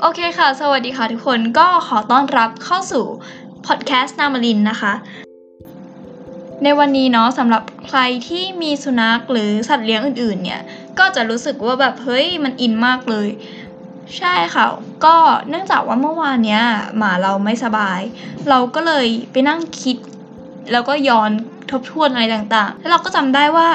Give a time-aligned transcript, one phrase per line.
[0.00, 3.04] โอเคค่ะ สวัสดีค่ะทุกคนก็ขอต้อนรับเข้าสู่
[3.66, 4.92] พอดแคสต์นามารินนะคะ
[6.62, 10.62] ในวันนี้เนาะสำหรับใครที่มีสุนัขหรือสัตว์เลี้ยงอื่นๆ เนี่ย
[10.98, 13.28] ก็จะรู้สึกว่าแบบเฮ้ยมันอินมากเลย
[14.18, 14.66] ใช่ค่ะ
[15.04, 15.16] ก็
[15.48, 16.62] เนื่องจากว่าเมื่อวานเนี้ย
[16.96, 18.00] หมาเราไม่สบาย
[18.48, 19.96] เราก็เลยไปนั่งคิด
[20.72, 21.30] แล้วก็ย้อน
[21.70, 23.68] ทบทวนอะไรต่างๆ แล้วเราก็จำได้ว่า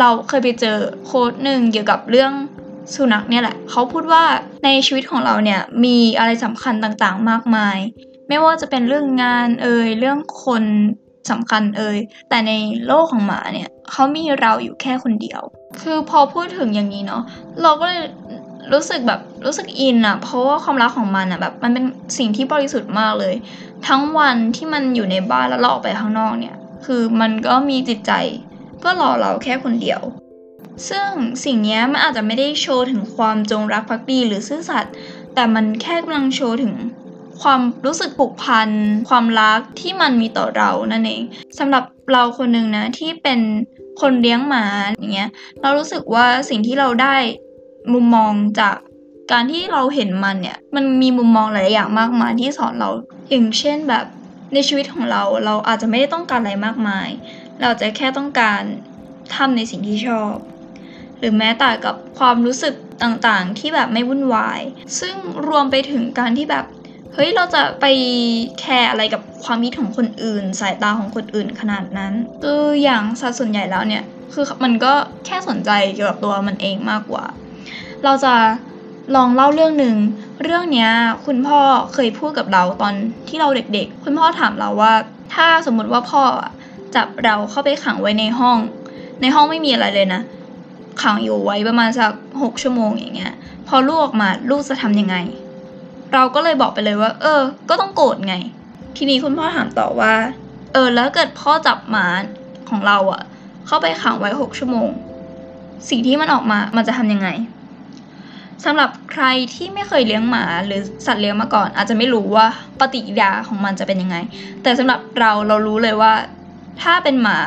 [0.00, 2.32] เราเคยไปเจอโค้ดหนึ่งเกี่ยวกับเรื่อง
[2.94, 4.24] สุนัขเนี่ยแหละ เขาพูดว่า
[4.64, 7.78] ในชีวิตของเราเนี่ยมีอะไรสำคัญต่างๆ มากมาย
[8.28, 10.64] ไม่ว่าจะเป็นเรื่องงานเอ่ยเรื่องคน
[11.30, 12.52] สำคัญเอ่ยแต่ใน
[12.86, 15.42] โลกของหมาเนี่ยเขามีเราอยู่แค่คนเดียว
[15.80, 17.22] คือพอพูดถึงอย่างนี้เนาะ
[17.62, 18.02] เราก็เลย
[18.72, 21.84] รู้สึกแบบรู้สึกอินอะเพราะว่าความรักของมันอะแบบมันเป็น
[22.18, 23.34] สิ่งที่บริสุทธิ์มากเลย
[23.88, 28.12] ทั้งวันที่มันอยู่ในบ้านแล้วเราออกไปข้างนอกเนี่ย คือมันก็มีจิตใจ
[28.84, 30.00] เพื่อรอเราแค่คนเดียว
[30.88, 31.10] ซึ่ง
[31.44, 34.92] สิ่งนี้มันอาจจะไม่ได้โชว์ถึงความจงรักภักดีหรือซื่อสัตย์
[35.34, 36.74] แต่มันแค่กำลังโชว์ถึง
[37.42, 38.68] ความรู้สึกผูกพัน
[39.08, 41.22] ความรักที่มันมีต่อเรานั่นเอง
[41.58, 43.40] สำหรับเราคนหนึ่งนะที่เป็น
[44.00, 45.30] คนเลี้ยงหมาอย่างเงี้ย
[45.62, 47.16] เรารู้สึกว่าสิ่งที่เราได้
[47.92, 48.76] มุมมองจาก
[49.32, 52.90] การที่เราเห็นมันเนี่ย มันมีมุมมองหลายอย่างมากมายที่สอนเรา
[53.30, 54.04] อย่างเช่นแบบ
[54.54, 57.08] ในชีวิตของเรา เราอาจจะไม่ได้ต้องการอะไรมากมาย
[57.62, 58.62] เราจะแค่ต้องการ
[59.36, 60.34] ทำในสิ่งที่ชอบ
[61.18, 64.60] หรือแม้แต่กับความรู้สึกต่างๆ ที่แบบไม่วุ่นวาย
[65.00, 65.14] ซึ่ง
[65.48, 66.64] รวมไปถึงการที่แบบ
[67.14, 67.86] เฮ้ย เราจะไป
[68.60, 74.02] แคร์อะไรกับความคิดของคนอื่น สายตาของคนอื่นขนาดนั้น คืออย่างสัดส่วนใหญ่แล้วเนี่ย
[74.32, 74.92] คือมันก็
[75.26, 77.24] แค่สนใจเกี่ยวกับตัวมันเองมากกว่า
[78.04, 78.34] เราจะ
[79.16, 79.96] ลองเล่าเรื่องหนึ่ง
[80.44, 80.90] เรื่องเนี้ย
[81.26, 81.60] คุณพ่อ
[81.92, 82.94] เคยพูดกับเราตอน
[83.28, 84.92] ที่เราเด็กๆ คุณพ่อถามเราว่า
[85.34, 86.22] ถ้าสมมติว่าพ่อ
[86.96, 88.58] จับเราเข้าไปขังไว้ในห้อง
[89.20, 90.20] ในห้องไม่มีอะไรเลยนะ
[91.02, 93.32] ขังอยู่ไว้ประมาณสักหกชั่วโมงอย่างเงี้ย
[93.68, 95.16] พอลูกออกมาลูกจะทำยังไง
[96.12, 98.34] เราก็เลยบอกไปเลยว่า เออ ก็ต้องโกรธไง
[98.96, 100.14] ทีนี้คุณพ่อถามต่อว่า
[100.72, 102.06] เออ แล้วเกิดพ่อจับหมา
[102.70, 103.22] ของเราอะ
[103.66, 104.88] เข้าไปขังไว้หกชั่วโมง
[105.88, 107.28] สิ่งที่มันออกมามันจะทำยังไง
[108.64, 112.46] สำหรับใครที่ไม่เคยเลี้ยงหมาหรือสัตว์เลี้ยงมาก่อน อาจจะไม่รู้ว่า
[112.80, 114.16] ปฏิกิริยาของมันจะเป็นยังไง
[114.62, 116.12] แต่สำหรับเราเรารู้เลยว่า
[116.82, 117.38] ถ้าเป็นหมา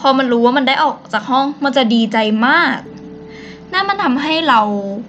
[0.00, 2.76] พอมันรู้ว่ามันได้ออกจากห้องมันจะดีใจมาก
[3.72, 4.60] นั่นมันทำให้เรา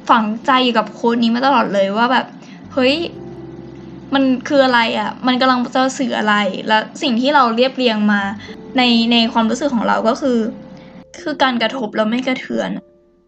[0.09, 2.25] ฝังใจอยู่กับโค้ดนี้มาตลอดเลยว่าแบบ
[2.73, 2.95] เฮ้ย
[4.13, 6.35] มันคืออะไรอะ่ะ มันกำลังจะสื่ออะไร
[6.67, 8.21] และสิ่งที่เราเรียบเรียงมา
[8.77, 8.81] ใน
[9.11, 10.39] ในความรู้สึกของเราก็คือ
[11.21, 12.69] คือการกระทบแล้วไม่กระเทือน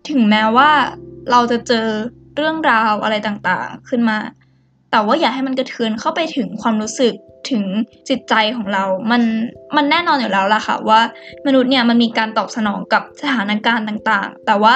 [0.10, 0.70] ถึงแม้ว่า
[1.32, 1.88] เราจะเจอ
[2.36, 4.18] เรื่องราวอะไรต่างๆ ขึ้นมา
[4.92, 7.14] แต่ว่าอย่าให้มันกระเทือนเข้าไปถึงความรู้สึก
[7.50, 7.64] ถึง
[8.10, 9.22] จิตใจของเรา มัน
[9.76, 11.02] มันแน่นอนอยู่แล้วล่ะค่ะว่า
[11.46, 14.76] มนุษย์เนี่ยมันมีการตอบสนองกับสถานการณ์ต่างๆ แต่ว่า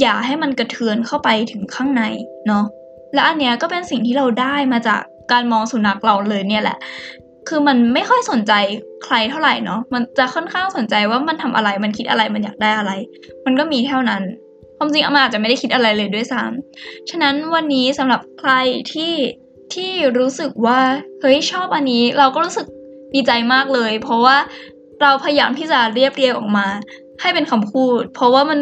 [0.00, 2.02] อย่าให้มันกระเทือนเข้าไปถึงข้างใน
[2.46, 2.64] เนาะ
[3.14, 5.02] และอันเนี้ยก็เป็นสิ่งที่เราได้มาจาก
[5.32, 6.78] การมองสุนัขเราเลยเนี่ยแหละ
[7.48, 8.52] คือมันไม่ค่อยสนใจ
[9.04, 12.92] ใครเท่าไหร่เนาะ มันจะค่อนข้างสนใจว่ามันทำอะไร มันคิดอะไร มันอยากได้อะไร
[13.46, 14.22] มันก็มีเท่านั้น
[14.76, 18.52] ความจริงอามาอาจจะไม่ได้คิดอะไรเลยด้วยซ้ำฉะนั้นวันนี้สำหรับใคร
[18.92, 19.12] ที่
[19.74, 20.80] ที่รู้สึกว่า
[21.20, 22.66] เฮ้ยชอบอันนี้เราก็รู้สึก
[23.14, 24.36] ดีใจมากเลย เพราะว่า
[25.02, 26.66] เราพยายามที่จะเรียบเรียงออกมา
[27.20, 28.58] ให้เป็นคำพูด เพราะว่ามัน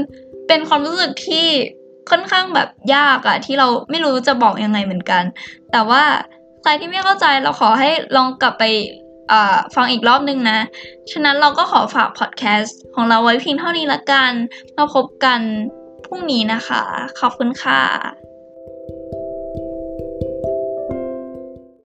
[0.49, 1.47] เป็นความรู้สึกที่
[2.11, 5.23] ค่อนข้างแบบยากอะที่เราไม่รู้จะบอกยังไงเหมือนกัน
[5.73, 6.03] แต่ว่า
[6.63, 8.65] ใครที่ไม่เข้าใจเราขอให้ลองกลับไป
[9.75, 10.59] ฟังอีกรอบนึงนะ
[11.13, 14.33] ฉะนั้นเราก็ขอฝากพอดแคสต์ของเราไว้เพียงเท่านี้ละกัน
[14.77, 15.41] มาพบกัน
[16.07, 16.83] พรุ่งนี้นะคะ
[17.21, 18.28] ขอบคุณค่ะ